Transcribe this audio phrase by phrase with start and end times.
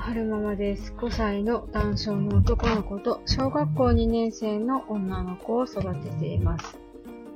[0.00, 0.94] 春ママです。
[0.96, 6.78] 5歳の男性の男の子と小学校2年生の女の子を育てています。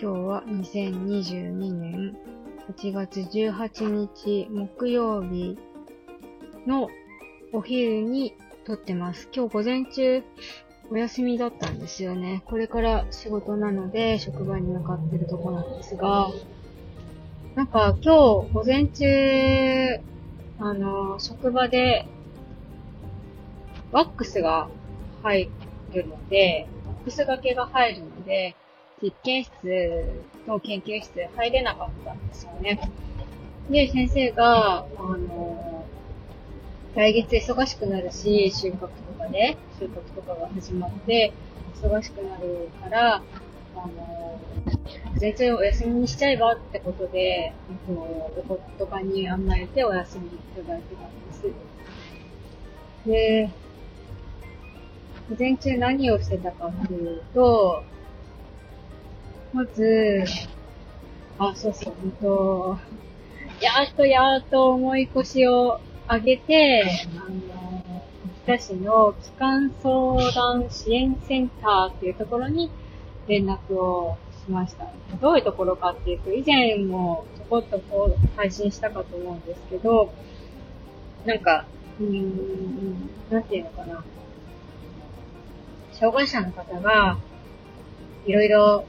[0.00, 2.16] 今日は2022年
[2.74, 5.58] 8月18日木曜日
[6.66, 6.88] の
[7.52, 8.34] お昼に
[8.64, 9.28] 撮ってます。
[9.34, 10.22] 今日午前中
[10.90, 12.42] お休みだったんですよね。
[12.46, 16.30] これから仕事なので職場に向かってるとこなんですが、
[17.54, 20.00] なんか今日午前中、
[20.58, 22.08] あの、職場で
[23.92, 24.68] ワックスが
[25.22, 25.50] 入
[25.92, 28.54] るので、ワックスがけが入るので、
[29.02, 29.52] 実験室
[30.46, 32.80] と研究室入れなかったんですよね。
[33.70, 35.84] で、先生が、あの、
[36.94, 41.32] 来月忙しくなるし、収穫とかで、収穫とかが始まって、
[41.82, 43.20] 忙しくなるから、あ
[43.76, 44.40] の、
[45.16, 47.52] 全然お休みにしちゃえばってことで、
[47.86, 51.42] その、お子とかに甘えてお休みいただいてたんです。
[53.06, 53.50] で、
[55.28, 57.82] 午前中何をしてたかっていうと、
[59.52, 60.24] まず、
[61.38, 62.78] あ、そうそう、ほんと、
[63.60, 66.84] やっとやっと重い腰を上げて、
[67.16, 68.02] あの、
[68.46, 72.70] 秋田市の機関相談支援センターっていうところに
[73.26, 74.16] 連絡を
[74.46, 74.86] しました。
[75.20, 80.12] どういうところかっていうと、以前もちょこっとこう配信したかと思うんですけど、
[81.24, 81.66] なんか、
[81.98, 84.04] うーん、なんていうのかな。
[85.98, 87.18] 障害者の方が、
[88.26, 88.84] いろいろ、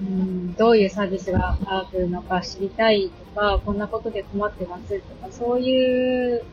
[0.00, 6.44] うん、どういうサービスがあるのか知りたいとか、こんなことで困ってますとか、そういう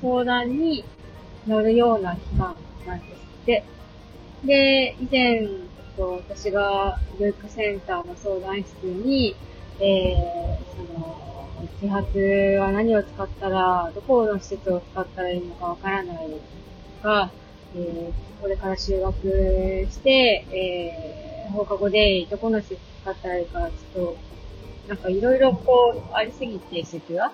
[0.00, 0.84] 相談に
[1.46, 3.10] 乗るような機関なんです
[3.42, 3.64] って。
[4.44, 5.46] で、以前、
[5.96, 9.36] 私が療育センターの相談室に、
[9.80, 11.24] えー、その、
[11.80, 12.18] 始発
[12.60, 17.30] は何を使ったら、どこの施設を使ったらいいのかわからないとか、
[17.76, 19.14] えー、これから就学
[19.90, 24.16] して、えー、放課後でどこの施設使ったらいか、ちょっと、
[24.88, 27.32] なんかいろいろこう、ありすぎて施設が、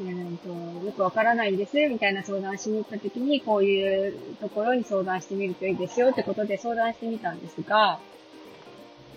[0.00, 0.48] うんと、
[0.86, 7.98] よくわからないんです、みたいな相談しに行った時に、こういうところに相談してみるといいですよってことで相談してみたんですが、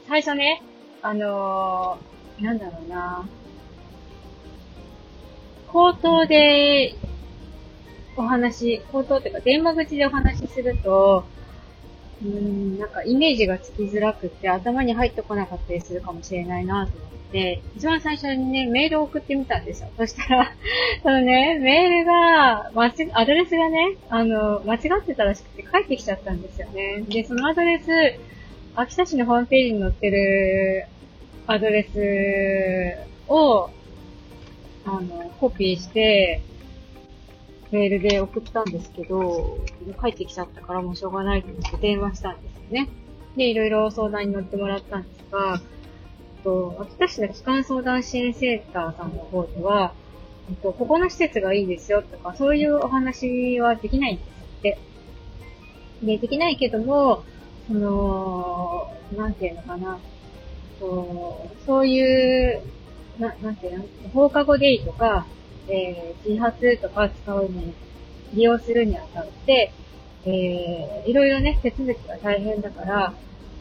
[0.07, 0.61] 最初ね、
[1.01, 3.25] あのーなんだろうな、
[5.71, 6.95] 口頭で
[8.15, 11.25] お話、口頭っていうか電話口でお話しすると、
[12.23, 19.89] うーん、なんかイメージがつきづらくって頭に入ってこなかったりするかもしれないなと思って、一番最初にね、メールを送ってみたんですよ。
[19.97, 20.51] そしたら、
[21.01, 27.03] そのね、メールが、間違、アドレスがね、あの、間違ってたらしくて返ってきちゃったんですよね。
[27.07, 27.89] で、そのアドレス、
[28.75, 30.85] 秋田市のホームページに載ってる
[31.47, 33.69] アドレスを、
[34.85, 36.41] あの、コピーして、
[37.73, 39.57] メールで送ったんですけど、
[39.99, 42.87] 帰ってきちゃったからもうしょうがないと思って電話したんですよね。
[43.35, 45.59] で、いろいろ相談に乗ってもらったんですが、
[46.43, 49.95] と秋田市の機関相談支援センターさんの方では、
[50.61, 54.27] とここの施設がいいですよとか、そういうお話はできないんです
[54.59, 54.77] って。
[56.03, 57.23] で、できないけども、
[57.67, 59.97] その、なんていうのかな、
[60.79, 62.61] そうそういう、
[63.17, 65.25] な、なんていうの、放課後デイとか、
[65.67, 67.73] えー、自発とか使うに、
[68.33, 69.71] 利用するにあたって、
[70.25, 73.13] えー、いろいろね、手続きが大変だから、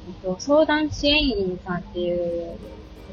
[0.08, 2.56] えっと相談支援員さんっていう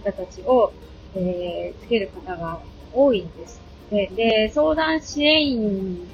[0.03, 0.72] 方たちを、
[1.16, 2.59] えー、つける方が
[2.94, 3.61] 多いんです。
[3.91, 6.07] で、で相談支援員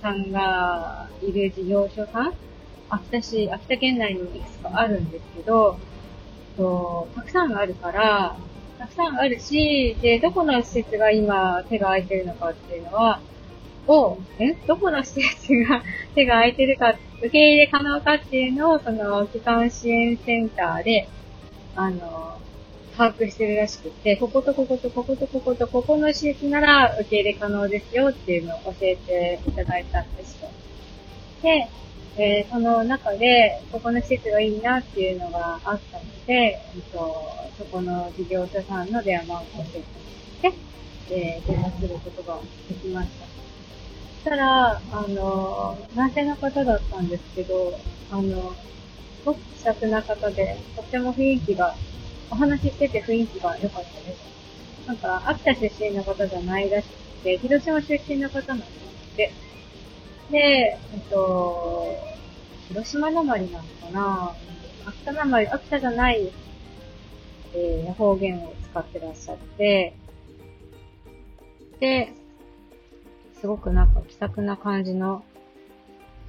[0.00, 2.34] さんがいる事業所さん、
[2.90, 5.78] 秋田市、秋田県内にいくつかあるんですけど、
[6.56, 8.36] とたくさんあるから、
[8.84, 13.20] たくさんあるし、で、どこの施設が今手が空いてるのかっていうのは、
[13.86, 14.52] を、え？
[14.66, 15.82] どこの施設が
[16.14, 21.08] 手が空いてるか、受け入れ可能かっていうのを、その、機関支援センターで、
[21.74, 22.38] あの、
[22.96, 30.48] 把握してるらしくて、こことこことこことこことここの施設なら受け入れ可能ですよっていうのを教えていただいたんですよ。
[31.42, 31.68] で、
[32.16, 36.32] えーその中で、ここの施設がいいなっていうのがあったので、
[36.74, 39.82] えっと、そこの事業者さんの電話を教え
[40.50, 40.58] て、
[41.10, 43.26] えー電話することができました。
[44.14, 47.80] そしたら、あの、男性の方だったんですけど、
[48.10, 48.56] あの、
[49.14, 51.78] すごく気さくな方で、とっても雰囲気が、
[52.30, 54.20] お話ししてて雰囲気が良かったです。
[54.86, 56.92] なんか、秋田出身の方じゃないらしく
[57.24, 59.34] て、広島出身の方なんですって。
[60.30, 61.96] で、えっと、
[62.68, 64.34] 広島なまりなのかな？
[64.86, 66.30] 秋田なまり、秋田じゃない、
[67.54, 69.94] えー方言を使ってらっしゃって、
[71.80, 72.12] で、
[73.40, 75.22] すごくなんか気さくな感じの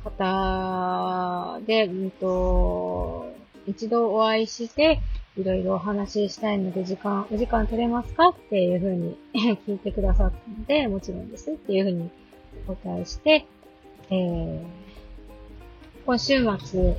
[0.04, 3.34] 方で、うんと、
[3.66, 5.00] 一度お会いして、
[5.38, 8.30] いろいろお話ししたいので、時間、お時間取れますか？
[8.30, 9.18] っていうふうに
[9.68, 12.10] 聞いてくださったので、もちろんですっていうふうに
[12.68, 13.46] お答えして、
[14.12, 14.60] えー、
[16.06, 16.96] 今週末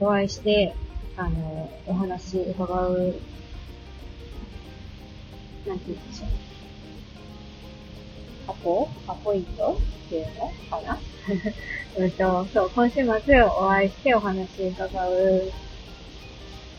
[0.00, 0.74] お会いして、
[1.16, 3.14] あの、お話伺う、
[5.66, 6.28] なんて言うんでしょう。
[8.48, 9.78] アポアポイント？
[10.06, 10.98] っていうのかな？
[11.98, 15.52] うんと、そう、今週末お会いしてお話伺う、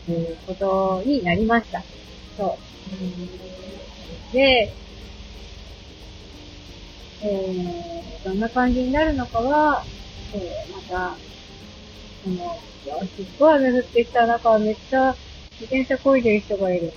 [0.08, 1.82] いうことになりました。
[2.36, 2.58] そ
[4.32, 4.34] う。
[4.34, 4.72] で、
[7.24, 9.84] えー、どんな感じになるのかは、
[10.34, 11.16] えー、また、
[12.24, 12.58] その、
[13.06, 15.14] すっごい雨降ってきた中、めっちゃ
[15.60, 16.92] 自転車漕いでる人がいる。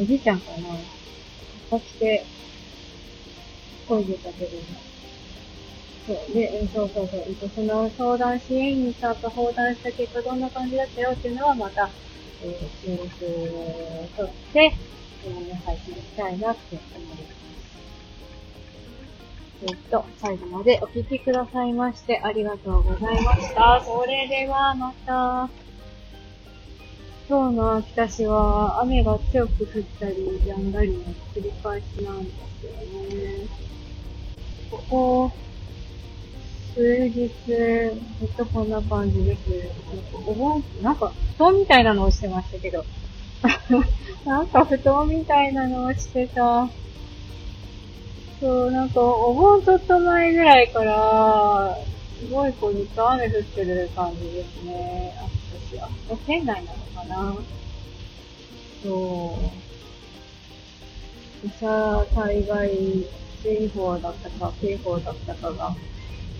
[0.00, 0.56] おじいちゃんかな
[1.70, 2.24] こして、
[3.88, 4.50] 漕いでたけど、
[6.06, 6.34] そう。
[6.34, 7.34] で、そうそうそう。
[7.34, 11.90] とその相談支援にちゃんと相談した結果どんな感じだったよっていうのはまた、
[12.42, 13.04] えー、収録
[13.54, 14.72] を撮って、
[15.26, 17.38] えー、配信したいなって思います。
[19.60, 23.82] えっと、最後までお聞きくださいましてありがとうございました。
[23.84, 25.50] それではまた。
[27.28, 31.02] 今日の秋田市は雨が強く降ったり止んだりの
[31.34, 33.48] 繰り返しなんですよね。
[34.70, 35.32] ここ、
[36.74, 39.40] 数日、ずっとこんな感じです。
[40.24, 42.84] お盆、なんか、布団みたいなのをしてましたけど。
[44.24, 46.70] なんか布団みたいなのをしてた。
[48.40, 51.76] そう、なんか、お盆ちょっと前ぐらいから、
[52.20, 55.16] すごいこう、ずっと雨降ってる感じですね。
[55.18, 55.88] あ、私、あ、
[56.26, 57.36] 県内なのかな。
[58.82, 59.40] そ
[61.44, 61.48] う。
[61.48, 62.70] 土砂災害
[63.42, 65.74] 注意報だったか、警報だったかが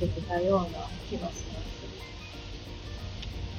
[0.01, 1.69] 出てたような気がします。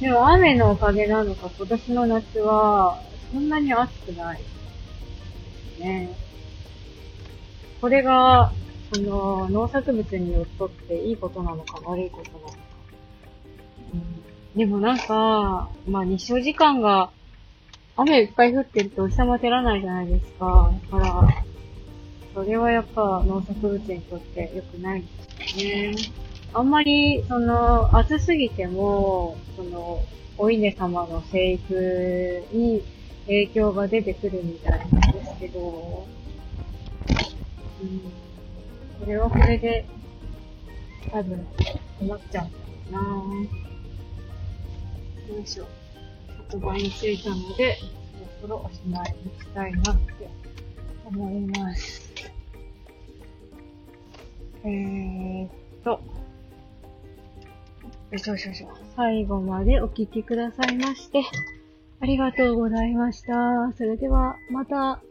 [0.02, 3.02] でも雨のおかげなのか、今年の夏は、
[3.34, 4.42] そんなに暑くない。
[5.78, 6.16] ね。
[7.82, 8.52] これが、
[8.94, 12.56] その、農作物によっとっていいことなのか悪いことなのか。
[13.94, 17.12] うん、でもなんか、まあ日照時間が、
[17.96, 20.72] 雨いっぱい降ってるとお日様照らないじゃないですか。
[20.92, 21.44] だから、
[22.34, 25.02] それはやっぱ農作物にとって良くない
[25.38, 25.94] ですね。
[26.54, 30.02] あんまり、その、暑すぎても、その、
[30.38, 32.82] お稲様の生育に
[33.26, 36.08] 影響が出てくるみたいなんですけど、
[37.82, 38.00] うん、
[39.00, 39.86] これはこれで、
[41.12, 41.48] 多分、
[42.00, 42.52] 困っちゃうん
[42.92, 43.34] だろう
[45.30, 45.68] なよいしょ。
[46.52, 47.78] 言葉についたので、
[48.42, 50.30] そろそろおしまいにしたいなって
[51.06, 52.12] 思います。
[54.64, 55.50] えーっ
[55.84, 56.02] と、よ
[58.12, 58.66] いしょよいしよし。
[58.96, 61.22] 最後までお聞きくださいまして、
[62.02, 63.72] ありがとうございました。
[63.78, 65.02] それでは、また。